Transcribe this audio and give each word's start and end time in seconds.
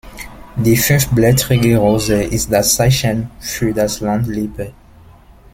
Die 0.55 0.77
fünfblättrige 0.77 1.77
Rose 1.77 2.23
ist 2.23 2.51
das 2.51 2.73
Zeichen 2.73 3.29
für 3.39 3.71
das 3.71 3.99
Land 3.99 4.25
Lippe. 4.25 4.73